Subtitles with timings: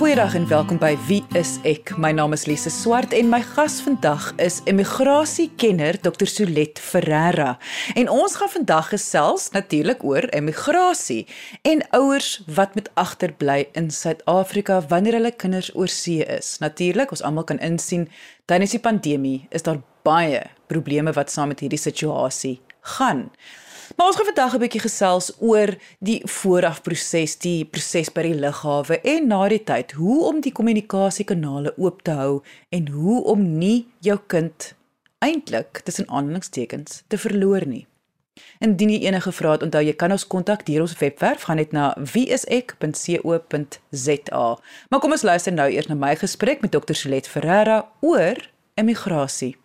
[0.00, 1.90] Goeiedag en welkom by Wie is ek?
[2.00, 6.24] My naam is Lise Swart en my gas vandag is immigrasiekenner Dr.
[6.24, 7.58] Solet Ferreira.
[8.00, 11.26] En ons gaan vandag gesels natuurlik oor immigrasie
[11.68, 16.54] en ouers wat met agterbly in Suid-Afrika wanneer hulle kinders oorsee is.
[16.64, 18.08] Natuurlik, ons almal kan insien
[18.48, 22.56] tydens die pandemie is daar baie probleme wat saam met hierdie situasie
[22.96, 23.28] gaan.
[23.96, 29.00] Maar ons gaan vandag 'n bietjie gesels oor die voorafproses, die proses by die lughawe
[29.00, 33.86] en na die tyd, hoe om die kommunikasiekanale oop te hou en hoe om nie
[33.98, 34.74] jou kind
[35.18, 37.86] eintlik tussen aanhalingstekens te verloor nie.
[38.58, 41.72] Indien jy enige vrae het, onthou jy kan ons kontak deur ons webwerf, gaan net
[41.72, 42.78] na wieisek.co.za.
[44.88, 46.94] Maar kom ons luister nou eers na my gesprek met Dr.
[46.94, 49.56] Solet Ferreira oor immigrasie.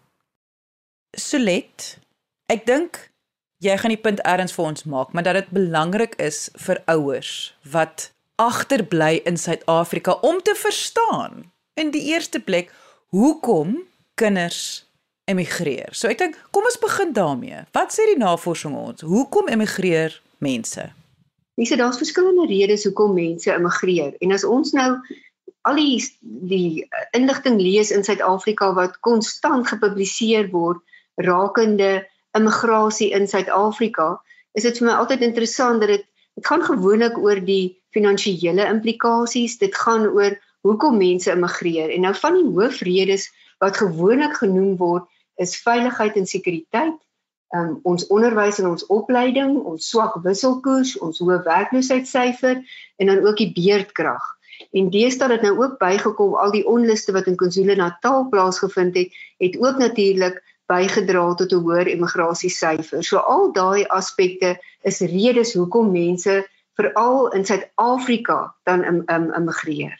[1.15, 1.99] Solet,
[2.51, 3.14] ek dink
[3.65, 7.31] jy gaan die punt erns vir ons maak, maar dat dit belangrik is vir ouers
[7.71, 8.11] wat
[8.41, 11.45] agterbly in Suid-Afrika om te verstaan
[11.79, 12.71] in die eerste plek
[13.15, 13.77] hoekom
[14.19, 14.85] kinders
[15.31, 15.91] emigreer.
[15.91, 17.65] So ek dink kom ons begin daarmee.
[17.75, 19.05] Wat sê die navorsing ons?
[19.07, 20.89] Hoekom emigreer mense?
[21.55, 24.13] Dis daar's verskillende redes hoekom mense emigreer.
[24.19, 24.89] En as ons nou
[25.65, 26.85] al die die
[27.17, 30.83] inligting lees in Suid-Afrika wat konstant gepubliseer word
[31.23, 32.03] rakende
[32.37, 34.15] immigrasie in Suid-Afrika,
[34.55, 36.05] is dit vir my altyd interessant dat dit
[36.35, 40.35] dit gaan gewoonlik oor die finansiële implikasies, dit gaan oor
[40.67, 41.93] hoekom mense immigreer.
[41.95, 43.29] En nou van die hoofredes
[43.63, 45.07] wat gewoonlik genoem word,
[45.39, 46.97] is veiligheid en sekuriteit,
[47.55, 52.59] um, ons onderwys en ons opleiding, ons swak wisselkoers, ons hoë werkloosheidsyfer
[52.99, 54.23] en dan ook die beerdkrag.
[54.75, 59.57] En deesdae het nou ook bygekom al die onluste wat in KwaZulu-Natal plaasgevind het, het
[59.59, 60.39] ook natuurlik
[60.71, 63.03] bygedra tot 'n hoër immigrasiesyfer.
[63.03, 69.95] So al daai aspekte is redes hoekom mense veral in Suid-Afrika dan im, im, immigreer.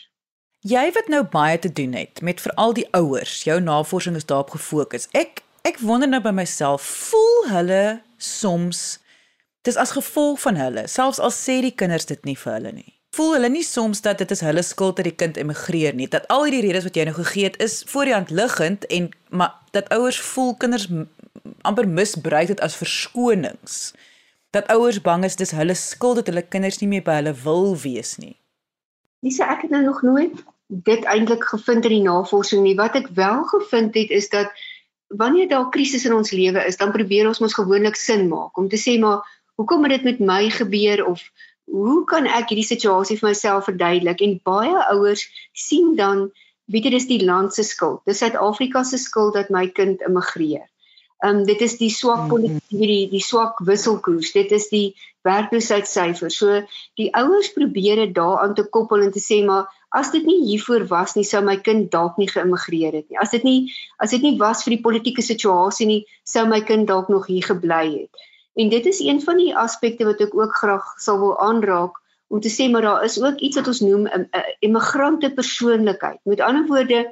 [0.59, 4.49] Jy wat nou baie te doen het met veral die ouers, jou navorsing is daarop
[4.49, 5.07] gefokus.
[5.11, 8.99] Ek ek wonder nou by myself, voel hulle soms
[9.61, 12.94] dis as gevolg van hulle, selfs al sê die kinders dit nie vir hulle nie
[13.15, 16.07] voel hulle nie soms dat dit is hulle skuld dat die kind emigreer nie.
[16.11, 19.09] Dat al hierdie redes wat jy nou gegee het is voor die hand liggend en
[19.29, 20.87] maar dat ouers voel kinders
[21.67, 23.93] amper misbruik dit as verskonings.
[24.55, 27.73] Dat ouers bang is dis hulle skuld dat hulle kinders nie meer by hulle wil
[27.83, 28.35] wees nie.
[29.25, 32.75] Dis ek het nou nog nooit dit eintlik gevind in die navorsing nie.
[32.77, 34.51] Wat ek wel gevind het is dat
[35.07, 38.69] wanneer daar krisis in ons lewe is, dan probeer ons mos gewoonlik sin maak om
[38.69, 39.23] te sê maar
[39.55, 41.21] hoekom het dit met my gebeur of
[41.65, 44.21] hoe kan ek hierdie situasie vir myself verduidelik?
[44.21, 46.29] En baie ouers sien dan
[46.71, 48.01] weet jy dis die land se skuld.
[48.09, 50.65] Dis Suid-Afrika se skuld dat my kind immigreer.
[51.23, 52.29] Ehm um, dit is die swak mhm.
[52.29, 54.33] politiek die die swak wisselkoers.
[54.35, 56.31] Dit is die werkloosheidsyfer.
[56.33, 56.61] So
[56.99, 60.85] die ouers probeer dit daaraan te koppel en te sê maar as dit nie hiervoor
[60.91, 63.19] was nie sou my kind dalk nie geïmmigreer het nie.
[63.21, 63.59] As dit nie
[63.97, 67.47] as dit nie was vir die politieke situasie nie sou my kind dalk nog hier
[67.53, 68.25] gebly het
[68.55, 72.39] En dit is een van die aspekte wat ek ook graag sal wil aanraak om
[72.41, 74.29] te sê maar daar is ook iets wat ons noem 'n
[74.59, 76.19] immigrante persoonlikheid.
[76.23, 77.11] Met ander woorde,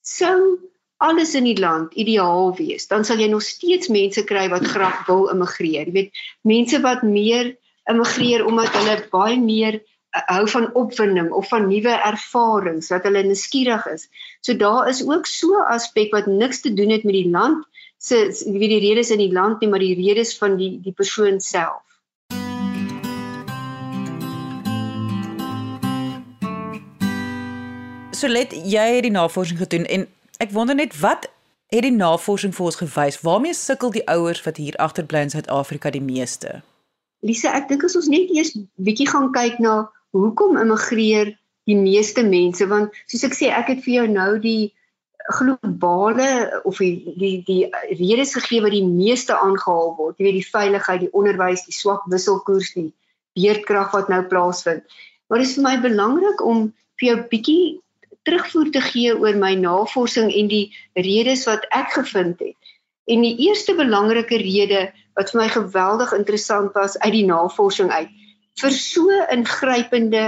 [0.00, 0.58] sou
[0.96, 5.06] alles in die land ideaal wees, dan sal jy nog steeds mense kry wat graag
[5.06, 5.86] wil immigreer.
[5.90, 7.56] Jy weet, mense wat meer
[7.90, 13.24] immigreer omdat hulle baie meer uh, hou van opwinding of van nuwe ervarings, dat hulle
[13.26, 14.08] nuuskierig is.
[14.40, 17.66] So daar is ook so 'n aspek wat niks te doen het met die land
[18.04, 21.40] se wie die redes in die land nie maar die redes van die die persoon
[21.40, 21.80] self.
[28.12, 30.06] So let jy het die navorsing gedoen en
[30.44, 31.30] ek wonder net wat
[31.72, 33.20] het die navorsing vir ons gewys?
[33.24, 36.60] Waarmee sukkel die ouers wat hier agterbly in Suid-Afrika die meeste?
[37.24, 41.32] Lise, ek dink as ons net eers bietjie gaan kyk na hoekom immigreer
[41.64, 44.74] die meeste mense want soos ek sê ek het vir jou nou die
[45.32, 50.50] globale of die die die redes gegee wat die meeste aangehaal word, jy weet die
[50.52, 52.90] veiligheid, die onderwys, die swak wisselkoers, die
[53.38, 54.84] beerdkrag wat nou plaasvind.
[55.28, 56.66] Maar dit is vir my belangrik om
[57.00, 57.64] vir jou bietjie
[58.24, 60.66] terugvoer te gee oor my navorsing en die
[60.96, 62.56] redes wat ek gevind het.
[63.08, 64.86] En die eerste belangrike rede
[65.16, 68.12] wat vir my geweldig interessant was uit die navorsing uit
[68.60, 70.24] vir so ingrypende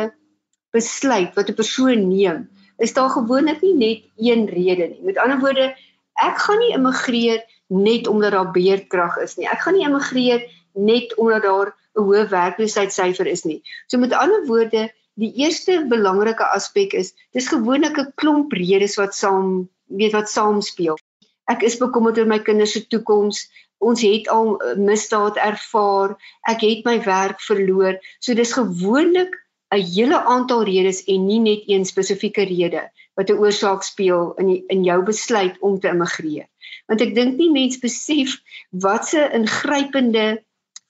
[0.75, 5.03] besluit wat 'n persoon neem is daar gewoonlik nie net een rede nie.
[5.03, 5.75] Met ander woorde,
[6.15, 9.49] ek gaan nie immigreer net omdat daar beerdkrag is nie.
[9.49, 13.63] Ek gaan nie immigreer net omdat daar 'n hoë werkloosheidsyfer is nie.
[13.87, 19.15] So met ander woorde, die eerste belangrike aspek is dis gewoonlik 'n klomp redes wat
[19.15, 20.99] saam weet wat saam speel.
[21.47, 23.49] Ek is bekommerd oor my kinders se toekoms.
[23.79, 26.17] Ons het al misdaad ervaar.
[26.49, 27.99] Ek het my werk verloor.
[28.21, 29.46] So dis gewoonlik
[29.77, 32.83] 'n hele aantal redes en nie net een spesifieke rede
[33.15, 36.49] wat 'n oorsaak speel in die, in jou besluit om te immigreer.
[36.87, 38.37] Want ek dink nie mense besef
[38.71, 40.43] wat 'n ingrypende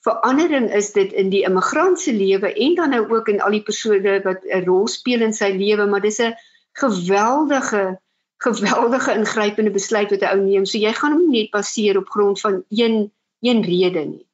[0.07, 3.63] verandering is dit in die immigrant se lewe en dan nou ook in al die
[3.63, 6.35] persone wat 'n rol speel in sy lewe, maar dis 'n
[6.73, 7.99] geweldige
[8.37, 10.65] geweldige ingrypende besluit wat 'n ou neem.
[10.65, 13.11] So jy gaan hom nie net baseer op grond van een
[13.41, 14.26] een rede nie.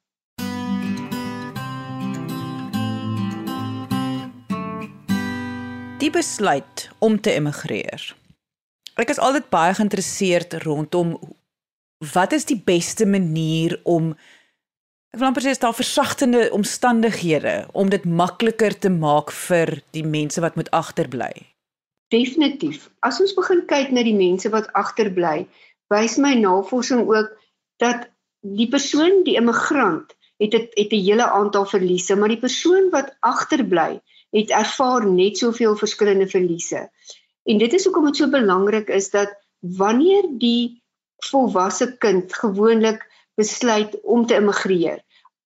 [6.04, 8.02] Die besluit om te immigreer.
[9.00, 11.14] Ek is altyd baie geïnteresseerd rondom
[12.12, 14.10] wat is die beste manier om
[15.14, 20.04] ek wil amper sê is daar versagtende omstandighede om dit makliker te maak vir die
[20.04, 21.30] mense wat moet agterbly.
[22.12, 22.90] Definitief.
[23.00, 25.46] As ons begin kyk na die mense wat agterbly,
[25.88, 27.32] wys my navorsing ook
[27.80, 28.10] dat
[28.44, 33.16] die persoon, die immigrant, het het, het 'n hele aantal verliese, maar die persoon wat
[33.24, 34.02] agterbly,
[34.34, 36.88] het ervaar net soveel verskillende verliese.
[37.44, 39.34] En dit is hoekom dit so belangrik is dat
[39.78, 40.82] wanneer die
[41.30, 43.04] volwasse kind gewoonlik
[43.38, 45.00] besluit om te immigreer,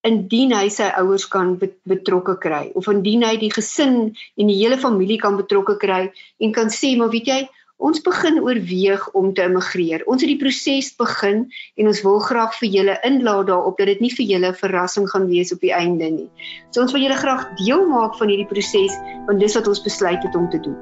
[0.07, 3.97] indien hy sy ouers kan betrokke kry of indien hy die gesin
[4.39, 6.05] en die hele familie kan betrokke kry
[6.39, 7.41] en kan sê maar weet jy
[7.79, 10.03] ons begin oorweeg om te immigreer.
[10.11, 11.45] Ons het die proses begin
[11.79, 15.07] en ons wil graag vir julle inlaat daarop dat dit nie vir julle 'n verrassing
[15.11, 16.31] gaan wees op die einde nie.
[16.71, 20.23] So ons wil julle graag deel maak van hierdie proses want dis wat ons besluit
[20.23, 20.77] het om te doen.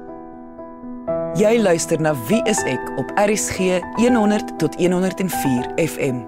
[1.37, 6.25] Jy luister na Wie is ek op RSG 100 tot 104 FM.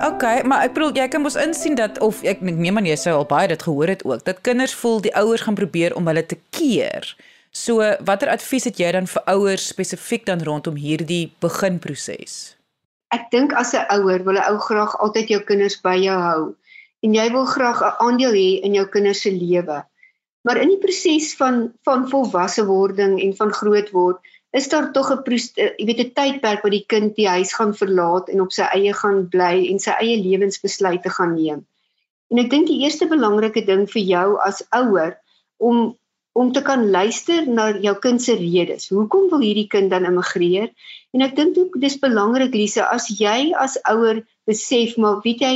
[0.00, 3.14] OK, maar ek bedoel jy kan mos insien dat of ek neem aan jy sou
[3.14, 6.26] al baie dit gehoor het ook dat kinders voel die ouers gaan probeer om hulle
[6.26, 7.16] te keer.
[7.50, 12.54] So watter advies het jy dan vir ouers spesifiek dan rondom hierdie beginproses?
[13.10, 16.54] Ek dink as 'n ouer wil 'n ou graag altyd jou kinders by jou hou
[17.02, 19.82] en jy wil graag 'n aandeel hê in jou kinders se lewe.
[20.46, 24.18] Maar in die proses van van volwasse wording en van groot word,
[24.52, 25.22] is daar tog 'n
[25.56, 28.62] eh, jy weet 'n tydperk waar die kind die huis gaan verlaat en op sy
[28.62, 31.66] eie gaan bly en sy eie lewensbesluite gaan neem.
[32.30, 35.18] En ek dink die eerste belangrike ding vir jou as ouer
[35.58, 35.98] om
[36.32, 38.88] om te kan luister na jou kind se redes.
[38.88, 40.70] Hoekom wil hierdie kind dan immigreer?
[41.10, 45.54] En ek dink ook dis belangrik Lise as jy as ouer besef maar weet jy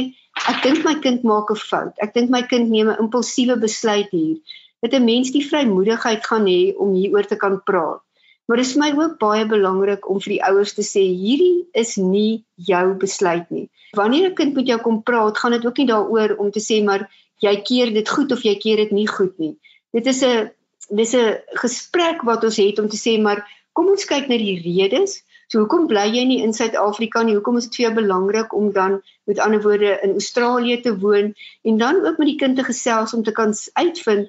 [0.50, 1.94] ek dink my kind maak 'n fout.
[2.02, 4.38] Ek dink my kind neem 'n impulsiewe besluit hier.
[4.82, 8.02] Dat 'n mens die vrymoedigheid gaan hê om hieroor te kan praat.
[8.46, 11.96] Maar dit is my ook baie belangrik om vir die ouers te sê hierdie is
[11.96, 13.70] nie jou besluit nie.
[13.96, 16.84] Wanneer 'n kind met jou kom praat, gaan dit ook nie daaroor om te sê
[16.84, 17.08] maar
[17.40, 19.56] jy keer dit goed of jy keer dit nie goed nie.
[19.92, 20.50] Dit is 'n
[20.88, 24.60] dis 'n gesprek wat ons het om te sê maar kom ons kyk na die
[24.62, 25.22] redes.
[25.48, 27.34] So hoekom bly jy nie in Suid-Afrika nie?
[27.34, 31.34] Hoekom is dit vir jou belangrik om dan met ander woorde in Australië te woon
[31.62, 34.28] en dan ook met die kind te gesels om te kan uitvind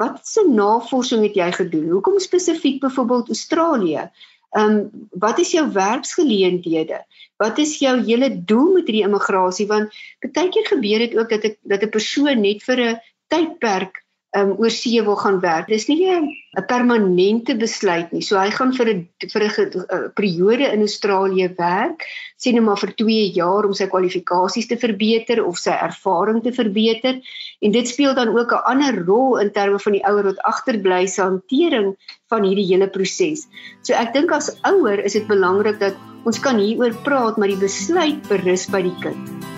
[0.00, 1.90] wat se navorsing het jy gedoen?
[1.90, 4.08] Hoekom spesifiek byvoorbeeld Australië?
[4.54, 7.02] Ehm um, wat is jou werksgeleenthede?
[7.42, 11.44] Wat is jou hele doel met hierdie immigrasie want baie keer gebeur dit ook dat
[11.50, 14.03] ek dat 'n persoon net vir 'n tydperk
[14.34, 15.68] um, oor see wil gaan werk.
[15.70, 18.22] Dis nie 'n permanente besluit nie.
[18.22, 22.94] So hy gaan vir 'n vir 'n periode in Australië werk, sien hom maar vir
[22.94, 27.20] 2 jaar om sy kwalifikasies te verbeter of sy ervaring te verbeter.
[27.60, 31.06] En dit speel dan ook 'n ander rol in terme van die ouer wat agterbly
[31.06, 31.96] se hantering
[32.28, 33.46] van hierdie hele proses.
[33.82, 37.60] So ek dink as ouer is dit belangrik dat ons kan hieroor praat, maar die
[37.60, 39.53] besluit berus by die kind.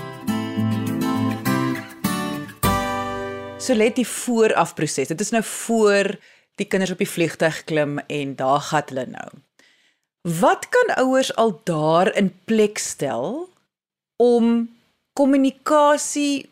[3.67, 5.09] So let die vooraf proses.
[5.11, 6.13] Dit is nou voor
[6.61, 9.29] die kinders op die vliegtuig klim en daar gaan hulle nou.
[10.41, 13.49] Wat kan ouers al daar in plek stel
[14.23, 14.69] om
[15.19, 16.47] kommunikasie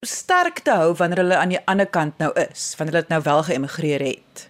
[0.00, 3.44] sterk te hou wanneer hulle aan die ander kant nou is, wanneer hulle nou wel
[3.50, 4.48] geëmigreer het?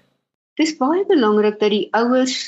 [0.54, 2.38] Dis baie belangrik dat die ouers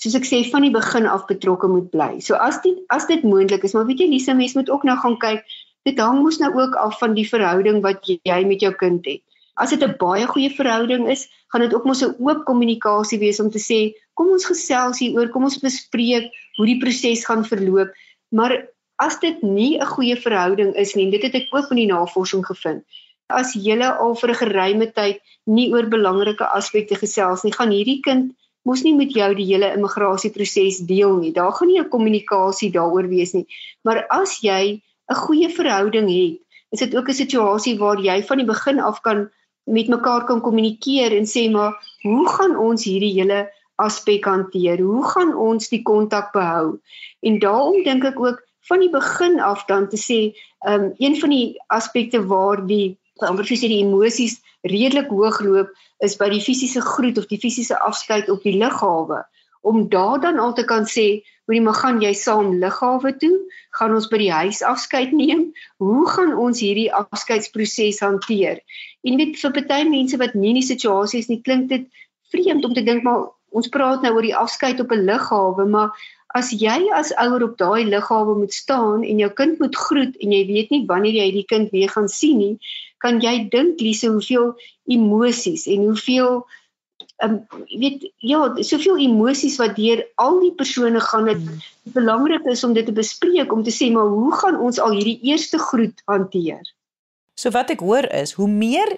[0.00, 2.12] soos ek sê van die begin af betrokke moet bly.
[2.24, 4.96] So as dit as dit moontlik is, maar weet jy Lisa, mens moet ook nou
[5.04, 5.44] gaan kyk
[5.84, 9.22] dit hang mos nou ook af van die verhouding wat jy met jou kind het.
[9.54, 13.40] As dit 'n baie goeie verhouding is, gaan dit ook mos 'n oop kommunikasie wees
[13.40, 17.92] om te sê, kom ons gesels hieroor, kom ons bespreek hoe die proses gaan verloop.
[18.30, 21.92] Maar as dit nie 'n goeie verhouding is nie, dit het ek ook in die
[21.92, 22.84] navorsing gevind.
[23.28, 28.00] As julle al vir 'n geruime tyd nie oor belangrike aspekte gesels nie, gaan hierdie
[28.00, 31.32] kind mos nie met jou die hele immigrasieproses deel nie.
[31.32, 33.46] Daar gaan nie 'n kommunikasie daaroor wees nie.
[33.84, 38.38] Maar as jy 'n goeie verhouding het, is dit ook 'n situasie waar jy van
[38.38, 39.30] die begin af kan
[39.64, 44.78] met mekaar kan kommunikeer en sê maar hoe gaan ons hierdie hele aspek hanteer?
[44.80, 46.80] Hoe gaan ons die kontak behou?
[47.20, 50.20] En daarom dink ek ook van die begin af dan te sê,
[50.66, 55.70] ehm um, een van die aspekte waar die amper soos die emosies redelik hoog loop
[55.98, 59.24] is by die fisiese groet of die fisiese afskeid op die lughawe
[59.62, 63.34] om daar dan al te kan sê hoorie maar gaan jy saam lughawe toe?
[63.78, 65.52] Gaan ons by die huis afskeid neem?
[65.82, 68.60] Hoe gaan ons hierdie afskeidsproses hanteer?
[69.04, 71.88] En weet vir baie mense wat nie in die situasie is nie klink dit
[72.32, 75.92] vreemd om te dink maar ons praat nou oor die afskeid op 'n lughawe maar
[76.34, 80.32] as jy as ouer op daai lughawe moet staan en jou kind moet groet en
[80.34, 82.56] jy weet nie wanneer jy die kind weer gaan sien nie
[83.04, 84.54] kan jy dink Lise hoeveel
[84.96, 86.42] emosies en hoeveel
[87.22, 87.46] um,
[87.78, 91.62] weet ja soveel emosies wat deur al die persone gaan dit hmm.
[91.96, 95.18] belangrik is om dit te bespreek om te sê maar hoe gaan ons al hierdie
[95.22, 96.62] eerste groet hanteer
[97.34, 98.96] So wat ek hoor is hoe meer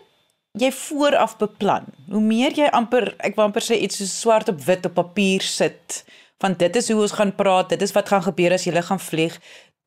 [0.56, 4.62] jy vooraf beplan hoe meer jy amper ek wou amper sê iets so swart op
[4.68, 6.02] wit op papier sit
[6.40, 9.00] van dit is hoe ons gaan praat dit is wat gaan gebeur as jy gaan
[9.00, 9.37] vlieg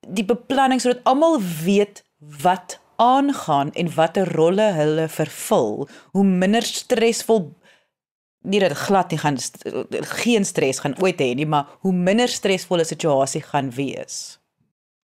[0.07, 2.03] die beplanning sodat almal weet
[2.43, 7.45] wat aangaan en watter rolle hulle vervul, hoe minder stresvol
[8.41, 9.38] nie dat glad nie gaan
[10.24, 14.39] geen stres gaan ooit hê nie, maar hoe minder stresvolle situasie gaan wees.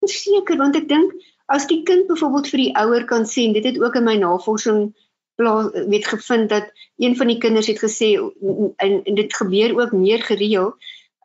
[0.05, 1.13] Seker, want ek dink
[1.51, 4.93] as die kind byvoorbeeld vir die ouer kan sê, dit het ook in my navorsing
[5.35, 9.91] plaas weet gevind dat een van die kinders het gesê en, en dit gebeur ook
[9.91, 10.77] meer gereeld,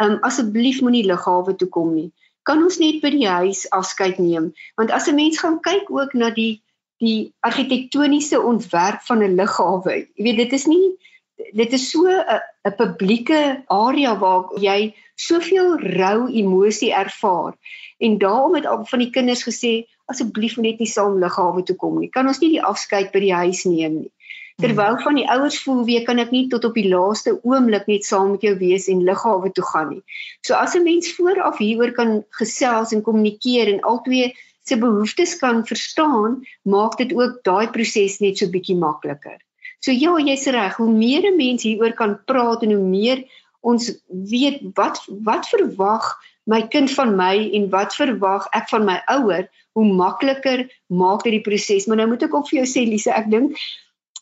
[0.03, 2.11] um, asseblief moenie lughawe toe kom nie
[2.49, 4.51] kan ons net by die huis afskeid neem
[4.81, 6.63] want as 'n mens gaan kyk ook na die
[7.05, 10.87] die argitektoniese ontwerp van 'n lughawe jy weet dit is nie
[11.53, 17.55] dit is so 'n 'n publieke area waar jy soveel rou emosie ervaar
[17.99, 19.73] en daarom het al van die kinders gesê
[20.07, 23.37] asseblief net nie saam lughawe toe kom nie kan ons nie die afskeid by die
[23.43, 24.13] huis neem nie
[24.61, 28.05] Terwyl van die ouers voel wie kan ek nie tot op die laaste oomblik net
[28.05, 30.03] saam met jou wees en lughawe toe gaan nie.
[30.47, 34.35] So as 'n mens vooraf hieroor kan gesels en kommunikeer en albei
[34.69, 39.39] se behoeftes kan verstaan, maak dit ook daai proses net so bietjie makliker.
[39.81, 43.25] So ja, jy's reg, hoe meer 'n mens hieroor kan praat en hoe meer
[43.61, 48.99] ons weet wat wat verwag my kind van my en wat verwag ek van my
[49.07, 51.87] ouer, hoe makliker maak dit die proses.
[51.87, 53.57] Maar nou moet ek ook vir jou sê Lise, ek dink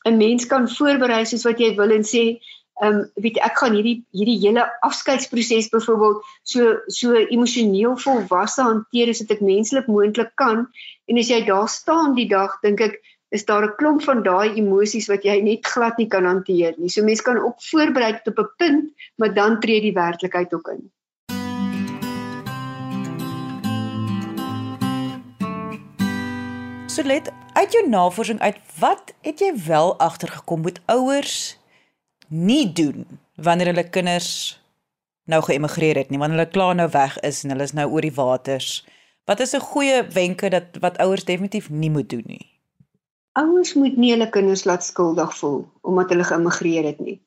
[0.07, 2.39] 'n mens kan voorberei soos wat jy wil en sê
[2.79, 6.23] ehm um, weet ek gaan hierdie hierdie hele afskeidsproses byvoorbeeld
[6.53, 10.69] so so emosioneel volwasse hanteer as dit ek menslik moontlik kan
[11.11, 14.55] en as jy daar staan die dag dink ek is daar 'n klomp van daai
[14.55, 16.89] emosies wat jy net glad nie kan hanteer nie.
[16.89, 20.69] So mense kan op voorberei tot op 'n punt, maar dan tree die werklikheid ook
[20.69, 20.91] in.
[26.87, 31.59] So let uit jou navorsing uit, wat het jy wel agtergekom moet ouers
[32.29, 34.61] nie doen wanneer hulle kinders
[35.25, 38.01] nou geëmigreer het nie, wanneer hulle klaar nou weg is en hulle is nou oor
[38.01, 38.87] die waters.
[39.25, 42.58] Wat is 'n goeie wenke dat wat ouers definitief nie moet doen nie?
[43.39, 47.19] Ouers moet nie hulle kinders laat skuldig voel omdat hulle geëmigreer het nie.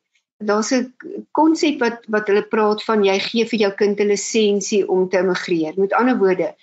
[0.50, 0.94] Daar's 'n
[1.32, 5.18] konsep wat wat hulle praat van jy gee vir jou kind 'n lisensie om te
[5.18, 5.74] emigreer.
[5.77, 6.56] Met ander woorde,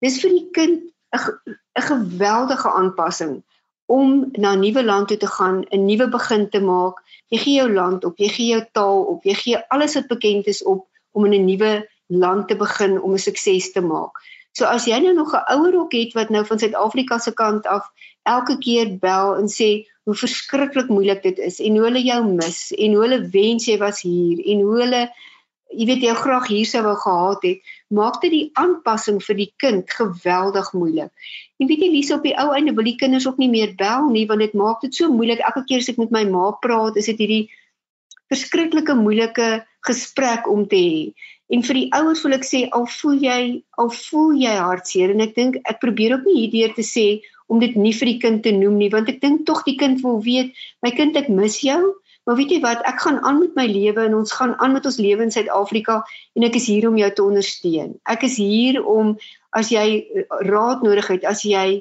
[0.00, 0.80] dis vir die kind
[1.14, 3.42] 'n 'n geweldige aanpassing
[3.86, 6.96] om na 'n nuwe land toe te gaan, 'n nuwe begin te maak.
[7.28, 10.46] Jy gee jou land op, jy gee jou taal op, jy gee alles wat bekend
[10.46, 14.14] is op om in 'n nuwe land te begin om 'n sukses te maak.
[14.52, 17.66] So as jy nou nog 'n ouer ook het wat nou van Suid-Afrika se kant
[17.66, 17.90] af
[18.28, 19.70] elke keer bel en sê
[20.04, 23.76] hoe verskriklik moeilik dit is en hoe hulle jou mis en hoe hulle wens jy
[23.80, 25.02] was hier en hoe hulle
[25.70, 29.48] jy weet jy graag hier sou wou gehad het, maak dit die aanpassing vir die
[29.62, 31.10] kind geweldig moeilik.
[31.62, 34.10] En weet jy Lise op die ou einde wil die kinders ook nie meer bel
[34.10, 36.98] nie want dit maak dit so moeilik elke keer as ek met my ma praat,
[36.98, 37.44] is dit hierdie
[38.30, 39.50] verskriklike moeilike
[39.86, 41.04] gesprek om te hê.
[41.50, 43.40] En vir die ouers wil ek sê al voel jy
[43.82, 47.06] al voel jy hartseer en ek dink ek probeer ook nie hierdeur te sê
[47.50, 50.04] om dit nie vir die kind te noem nie want ek dink tog die kind
[50.06, 50.54] wil weet
[50.86, 51.82] my kind ek mis jou
[52.28, 54.84] Maar weet jy wat, ek gaan aan met my lewe en ons gaan aan met
[54.86, 55.96] ons lewe in Suid-Afrika
[56.38, 57.94] en ek is hier om jou te ondersteun.
[58.12, 59.14] Ek is hier om
[59.56, 61.80] as jy eh, raad nodig het, as jy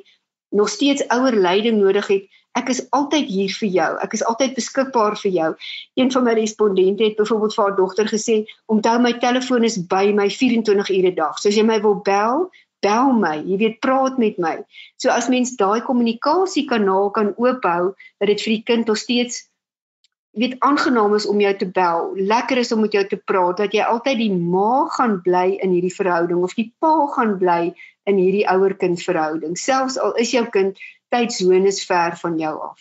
[0.55, 3.89] nog steeds ouer leiding nodig het, ek is altyd hier vir jou.
[4.01, 5.51] Ek is altyd beskikbaar vir jou.
[5.99, 8.39] Een van my respondente het byvoorbeeld vir haar dogter gesê,
[8.73, 11.37] "Onthou my telefoon is by my 24 ure 'n dag.
[11.37, 12.49] So as jy my wil bel,
[12.85, 13.37] bel my.
[13.45, 14.57] Jy weet, praat met my."
[14.97, 19.49] So as mens daai kommunikasiekanaal kan oophou, dat dit vir die kind nog steeds
[20.31, 23.73] weet aangenaam is om jou te bel, lekker is om met jou te praat, dat
[23.73, 27.73] jy altyd die ma gaan bly in hierdie verhouding of die pa gaan bly
[28.09, 30.77] in hierdie ouer-kind verhouding, selfs al is jou kind
[31.09, 32.77] tydsones ver van jou af.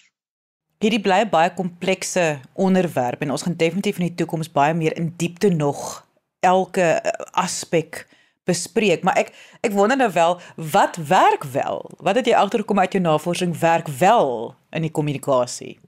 [0.79, 4.97] Hierdie bly 'n baie komplekse onderwerp en ons gaan definitief in die toekoms baie meer
[4.97, 6.07] in diepte nog
[6.41, 8.07] elke eh, aspek
[8.49, 9.33] bespreek, maar ek
[9.67, 10.39] ek wonder nou wel
[10.73, 11.85] wat werk wel?
[12.01, 15.79] Wat het jy agtergekom uit jou navorsing werk wel in die kommunikasie?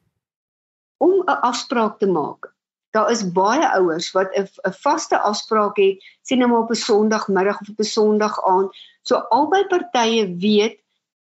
[1.00, 2.52] Om 'n afspraak te maak.
[2.90, 7.60] Daar is baie ouers wat 'n vaste afspraak het, sien nou maar op 'n Sondagmiddag
[7.60, 8.76] of op 'n Sondag aand.
[9.02, 10.80] So albei partye weet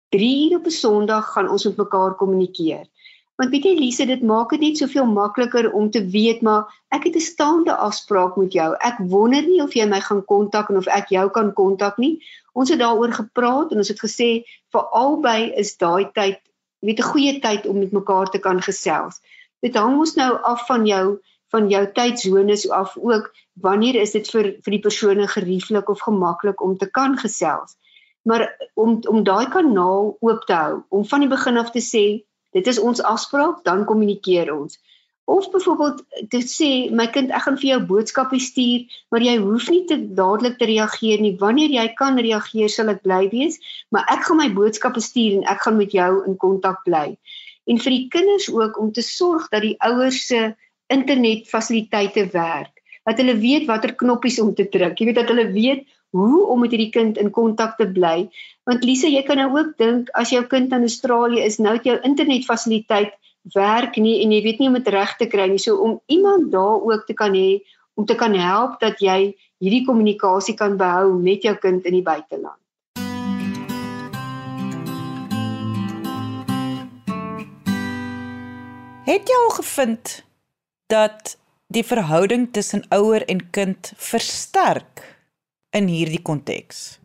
[0.10, 2.86] 3 ure op 'n Sondag gaan ons met mekaar kommunikeer.
[3.38, 7.04] Want weet jy Lise, dit maak dit net soveel makliker om te weet maar ek
[7.06, 8.70] het 'n staande afspraak met jou.
[8.82, 12.18] Ek wonder nie of jy my gaan kontak en of ek jou kan kontak nie.
[12.54, 16.42] Ons het daaroor gepraat en ons het gesê vir albei is daai tyd
[16.82, 19.22] weet 'n goeie tyd om met mekaar te kan gesels.
[19.62, 21.20] Dit hang ons nou af van jou
[21.52, 26.62] van jou tydsones af ook wanneer is dit vir vir die persone gerieflik of gemaklik
[26.62, 27.78] om te kan gesels.
[28.24, 32.27] Maar om om daai kanaal oop te hou, om van die begin af te sê
[32.58, 34.80] dit is ons afspraak, dan kommunikeer ons.
[35.28, 39.68] Of byvoorbeeld te sê my kind ek gaan vir jou boodskappe stuur, maar jy hoef
[39.74, 41.34] nie te dadelik te reageer nie.
[41.42, 43.60] Wanneer jy kan reageer, sal ek bly wees,
[43.92, 47.10] maar ek gaan my boodskappe stuur en ek gaan met jou in kontak bly.
[47.68, 50.46] En vir die kinders ook om te sorg dat die ouers se
[50.96, 52.72] internetfasiliteite werk.
[53.04, 54.96] Dat hulle weet watter knoppies om te druk.
[54.96, 55.84] Jy weet dat hulle weet
[56.16, 58.30] hoe om met hierdie kind in kontak te bly.
[58.68, 61.88] Want Lise, jy kan nou ook dink as jou kind in Australië is, nou het
[61.88, 63.16] jou internetfasiliteit
[63.56, 65.62] werk nie en jy weet nie hoe om dit reg te kry nie.
[65.62, 67.60] So om iemand daar ook te kan hê
[67.98, 72.06] om te kan help dat jy hierdie kommunikasie kan behou met jou kind in die
[72.06, 72.60] buiteland.
[79.08, 80.14] Het jy al gevind
[80.92, 81.38] dat
[81.72, 85.17] die verhouding tussen ouer en kind versterk
[85.72, 87.00] in hierdie konteks?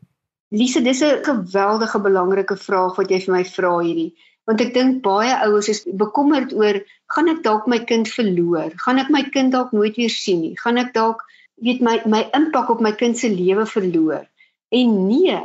[0.52, 4.12] Lise, dis 'n geweldige belangrike vraag wat jy vir my vra hierdie.
[4.44, 6.82] Want ek dink baie ouers is bekommerd oor
[7.14, 8.72] gaan ek dalk my kind verloor?
[8.84, 10.56] Gaan ek my kind dalk nooit weer sien nie?
[10.58, 11.22] Gaan ek dalk
[11.62, 14.26] weet my my impak op my kind se lewe verloor?
[14.72, 15.38] En nee,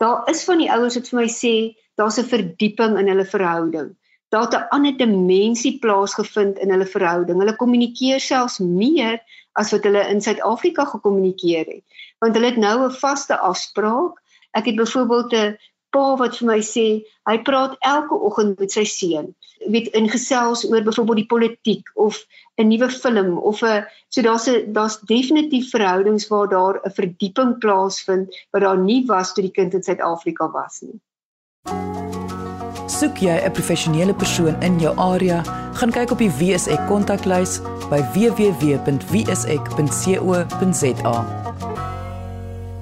[0.00, 1.54] daar is van die ouers wat vir my sê
[1.96, 3.96] daar's 'n verdieping in hulle verhouding.
[4.30, 7.38] Daar het 'n ander dimensie plaasgevind in hulle verhouding.
[7.38, 9.18] Hulle kommunikeer selfs meer
[9.52, 11.84] as wat hulle in Suid-Afrika gekommunikeer het.
[12.18, 14.22] Want hulle het nou 'n vaste afspraak.
[14.50, 15.58] Ek het byvoorbeeld 'n
[15.90, 19.34] pa wat vir my sê hy praat elke oggend met sy seun.
[19.66, 22.24] Weet in gesels oor byvoorbeeld die politiek of
[22.56, 27.58] 'n nuwe film of 'n so daar's 'n daar's definitief verhoudings waar daar 'n verdieping
[27.58, 31.00] plaasvind wat daar nie was toe die kind in Suid-Afrika was nie.
[33.00, 35.40] Soek jy 'n professionele persoon in jou area,
[35.72, 38.76] gaan kyk op die WSE kontaklys by www.wsek.co.za.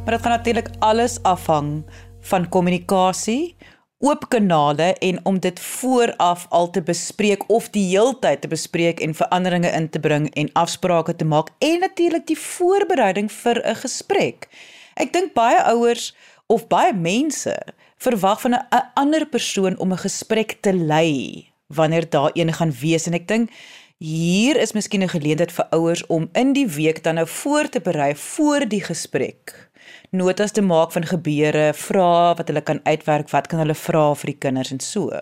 [0.04, 1.84] Maar dit gaan natuurlik alles afhang
[2.20, 3.56] van kommunikasie,
[3.98, 9.14] oop kanale en om dit vooraf al te bespreek of die heeltyd te bespreek en
[9.14, 14.48] veranderinge in te bring en afsprake te maak en natuurlik die voorbereiding vir 'n gesprek.
[14.94, 16.14] Ek dink baie ouers
[16.46, 17.62] of baie mense
[17.98, 23.06] verwag van 'n ander persoon om 'n gesprek te lei wanneer daar een gaan wees
[23.06, 23.50] en ek dink
[23.98, 27.80] hier is miskien 'n geleentheid vir ouers om in die week dan nou voor te
[27.80, 29.68] berei voor die gesprek
[30.10, 34.32] notas te maak van gebeure, vra wat hulle kan uitwerk, wat kan hulle vra vir
[34.32, 35.20] die kinders en so.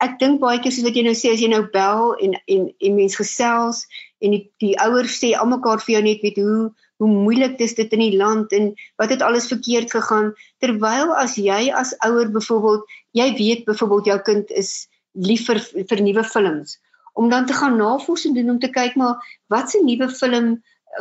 [0.00, 2.68] Ek dink baie keer soos wat jy nou sê as jy nou bel en en
[2.72, 3.84] en mens gesels
[4.24, 7.88] en die, die ouers sê almekaar vir jou net weet hoe hoe moeilik dit is
[7.88, 10.32] in die land en wat het alles verkeerd gegaan
[10.64, 14.74] terwyl as jy as ouer byvoorbeeld jy weet byvoorbeeld jou kind is
[15.12, 16.78] lief vir vir nuwe films
[17.18, 20.52] om dan te gaan navorsing doen om te kyk maar wat se nuwe film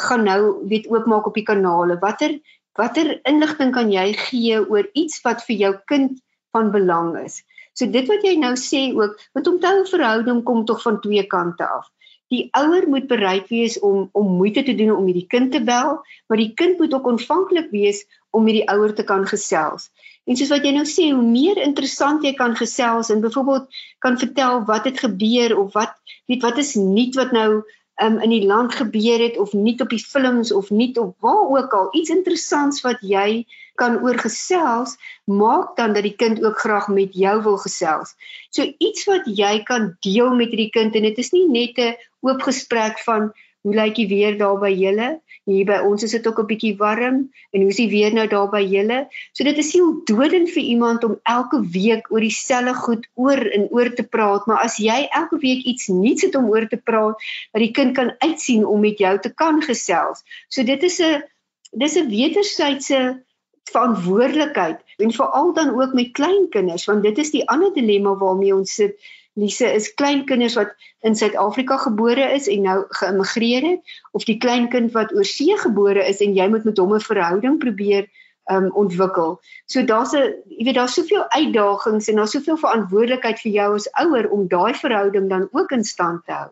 [0.05, 2.39] gaan nou weet oopmaak op die kanale watter
[2.79, 6.19] Watter inligting kan jy gee oor iets wat vir jou kind
[6.55, 7.41] van belang is?
[7.75, 11.67] So dit wat jy nou sê ook, want onthou verhouding kom tog van twee kante
[11.67, 11.89] af.
[12.29, 15.97] Die ouer moet bereid wees om om moeite te doen om hierdie kind te bel,
[16.27, 19.89] maar die kind moet ook ontvanklik wees om met die ouer te kan gesels.
[20.29, 24.19] En soos wat jy nou sê, hoe meer interessant jy kan gesels en byvoorbeeld kan
[24.21, 25.95] vertel wat het gebeur of wat
[26.29, 27.63] weet wat is nuut wat nou
[28.03, 31.49] um, in die land gebeur het of nie op die films of nie op waar
[31.55, 33.45] ook al iets interessants wat jy
[33.79, 38.15] kan oorgesels maak dan dat die kind ook graag met jou wil gesels.
[38.51, 41.95] So iets wat jy kan deel met hierdie kind en dit is nie net 'n
[42.21, 45.07] oop gesprek van hoe lyk die weer daar by julle?
[45.49, 47.17] Hier by ons is dit ook 'n bietjie warm.
[47.51, 49.07] En hoe is die weer nou daar by julle?
[49.33, 53.67] So dit is heel dodend vir iemand om elke week oor dieselfde goed oor en
[53.71, 57.19] oor te praat, maar as jy elke week iets nuuts het om oor te praat,
[57.51, 60.23] dat die kind kan uitsien om met jou te kan gesels.
[60.47, 61.23] So dit is 'n
[61.71, 63.23] dis 'n wederwysige
[63.63, 64.79] verantwoordelikheid.
[64.97, 68.95] En veral dan ook met kleinkinders want dit is die ander dilemma waarmee ons sit
[69.39, 70.75] Lise is kleinkinders wat
[71.07, 76.23] in Suid-Afrika gebore is en nou geïmmigreer het of die kleinkind wat oorsee gebore is
[76.25, 78.09] en jy moet met hom 'n verhouding probeer
[78.51, 79.39] um ontwikkel.
[79.65, 83.91] So daar's 'n jy weet daar's soveel uitdagings en daar's soveel verantwoordelikheid vir jou as
[83.91, 86.51] ouer om daai verhouding dan ook in stand te hou.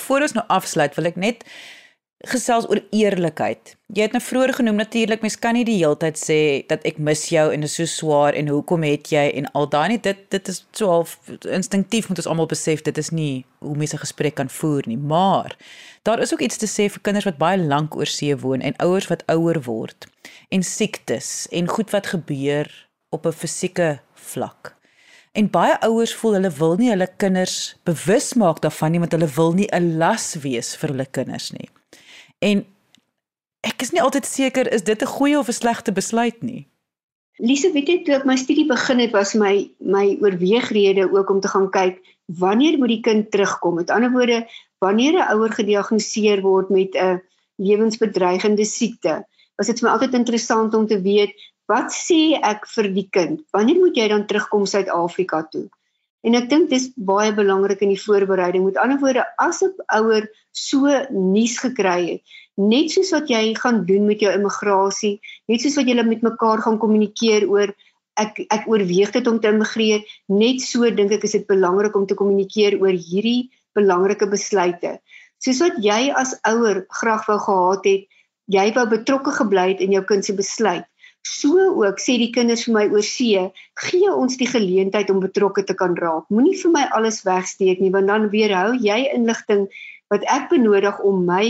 [0.00, 1.44] Voor ons nou afsluit, wil ek net
[2.28, 3.76] gesels oor eerlikheid.
[3.96, 7.22] Jy het nou vroeër genoem natuurlik mens kan nie die heeltyd sê dat ek mis
[7.32, 10.20] jou en dit is so swaar en hoekom het jy en al daai nie dit
[10.28, 11.16] dit is so half
[11.48, 15.56] instinktief moet ons almal besef dit is nie hoe mense gesprek kan voer nie maar
[16.04, 18.76] daar is ook iets te sê vir kinders wat baie lank oor see woon en
[18.84, 20.06] ouers wat ouer word
[20.52, 22.68] en siektes en goed wat gebeur
[23.10, 24.76] op 'n fisieke vlak.
[25.32, 29.30] En baie ouers voel hulle wil nie hulle kinders bewus maak daarvan nie want hulle
[29.36, 31.68] wil nie 'n las wees vir hulle kinders nie.
[32.40, 32.64] En
[33.68, 36.66] ek is nie altyd seker is dit 'n goeie of 'n slegte besluit nie.
[37.38, 41.40] Lise, weet jy toe ek my studie begin het, was my my oorweegrede ook om
[41.40, 42.00] te gaan kyk
[42.40, 43.74] wanneer moet die kind terugkom?
[43.74, 44.46] Met ander woorde,
[44.78, 47.22] wanneer 'n ouer gediagnoseer word met 'n
[47.56, 49.24] lewensbedreigende siekte,
[49.56, 51.32] was dit vir my altyd interessant om te weet
[51.66, 53.40] wat sê ek vir die kind?
[53.52, 55.68] Wanneer moet jy dan terugkom Suid-Afrika toe?
[56.26, 58.64] En ek dink dis baie belangrik in die voorbereiding.
[58.66, 62.22] Met ander woorde, as 'n ouer so nuus gekry het,
[62.60, 66.60] net soos wat jy gaan doen met jou immigrasie, net soos wat julle met mekaar
[66.60, 67.72] gaan kommunikeer oor
[68.20, 72.06] ek ek oorweeg dit om te immigreer, net so dink ek is dit belangrik om
[72.06, 74.98] te kommunikeer oor hierdie belangrike besluite.
[75.40, 78.08] Soos wat jy as ouer graag wou gehad het,
[78.50, 80.89] jy wou betrokke gebly het in jou kind se besluit.
[81.26, 81.52] So
[81.84, 83.42] ook sê die kinders vir my oor see,
[83.84, 86.24] gee ons die geleentheid om betrokke te kan raak.
[86.32, 89.68] Moenie vir my alles wegsteek nie, want dan weerhou jy inligting
[90.10, 91.44] wat ek benodig om my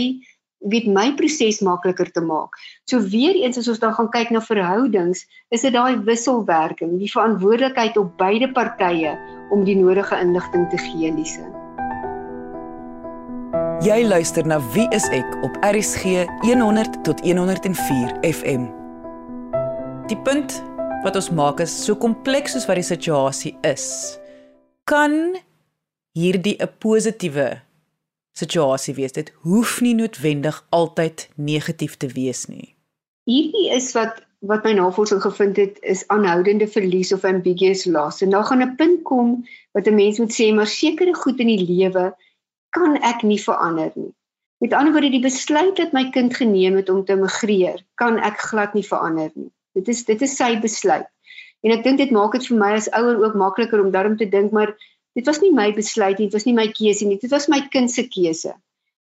[0.61, 2.53] weet my proses makliker te maak.
[2.85, 7.09] So weer eens as ons dan gaan kyk na verhoudings, is dit daai wisselwerking, die
[7.09, 9.15] verantwoordelikheid op beide partye
[9.51, 11.47] om die nodige inligting te gee, Lise.
[13.81, 18.69] Jy luister na Wie is ek op RSG 100 tot 104 FM.
[20.11, 20.51] Die punt
[21.05, 23.83] wat ons maak is so kompleks soos wat die situasie is.
[24.83, 25.13] Kan
[26.19, 27.45] hierdie 'n positiewe
[28.35, 29.15] situasie wees?
[29.15, 32.75] Dit hoef nie noodwendig altyd negatief te wees nie.
[33.23, 34.19] Hierdie is wat
[34.51, 38.21] wat my navorsing gevind het is aanhoudende verlies of ambiguous loss.
[38.21, 41.47] En daar gaan 'n punt kom wat 'n mens moet sê maar sekere goed in
[41.47, 42.11] die lewe
[42.69, 44.13] kan ek nie verander nie.
[44.59, 48.37] Met ander woorde die besluit wat my kind geneem het om te migreer, kan ek
[48.39, 49.51] glad nie verander nie.
[49.77, 51.07] Dit is dit is sy besluit.
[51.61, 54.29] En ek dink dit maak dit vir my as ouer ook makliker om daarom te
[54.29, 54.75] dink maar
[55.15, 57.61] dit was nie my besluit nie, dit was nie my keuse nie, dit was my
[57.73, 58.53] kind se keuse.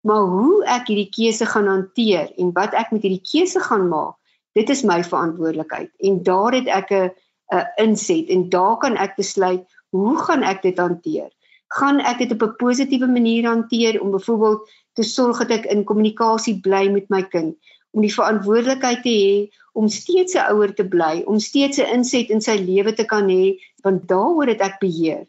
[0.03, 4.17] Maar hoe ek hierdie keuse gaan hanteer en wat ek met hierdie keuse gaan maak,
[4.59, 5.93] dit is my verantwoordelikheid.
[6.03, 7.11] En daar het ek 'n
[7.53, 11.31] 'n inset en daar kan ek besluit hoe gaan ek dit hanteer?
[11.79, 15.85] Gaan ek dit op 'n positiewe manier hanteer om byvoorbeeld te sorg dat ek in
[15.85, 17.57] kommunikasie bly met my kind?
[17.93, 19.35] Om die verantwoordelikheid te hê
[19.73, 23.29] om steeds 'n ouer te bly, om steeds 'n inset in sy lewe te kan
[23.29, 25.27] hê, want daaroor het ek beheer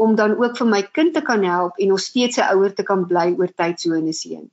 [0.00, 2.82] om dan ook vir my kind te kan help en nog steeds 'n ouer te
[2.82, 4.50] kan bly oor tyd so 'n seun.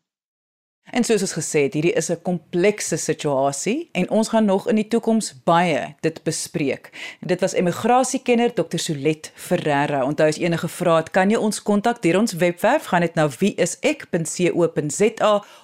[0.92, 4.76] En soos ons gesê het, hierdie is 'n komplekse situasie en ons gaan nog in
[4.76, 6.90] die toekoms baie dit bespreek.
[7.20, 8.78] Dit was emigrasiekenner Dr.
[8.78, 10.06] Solet Ferreira.
[10.06, 13.30] Onthou as enige vrae het, kan jy ons kontak deur ons webwerf, gaan dit na
[13.30, 13.84] wieisek.co.za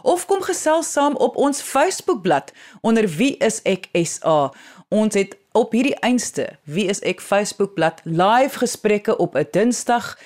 [0.02, 4.52] of kom gesels saam op ons Facebookblad onder wieiseksa.
[4.90, 10.20] Ons het op hierdie einste Wie is ek Facebookblad live gesprekke op 'n Dinsdag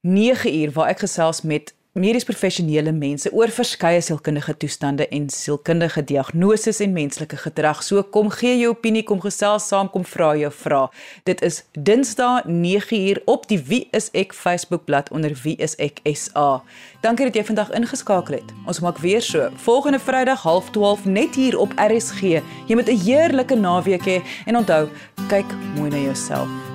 [0.00, 6.80] 9uur waar ek gesels met medies professionele mense oor verskeie sielkundige toestande en sielkundige diagnoses
[6.80, 7.82] en menslike gedrag.
[7.84, 10.88] So kom gee jou opinie, kom gesels saam, kom vra jou vrae.
[11.28, 16.62] Dit is Dinsdae 9uur op die Wie is ek Facebookblad onder Wie is ek SA.
[17.04, 18.56] Dankie dat jy vandag ingeskakel het.
[18.64, 22.40] Ons maak weer so volgende Vrydag 12:30 net hier op RSG.
[22.68, 24.88] Jy moet 'n heerlike naweek hê en onthou,
[25.28, 26.71] kyk mooi na jouself.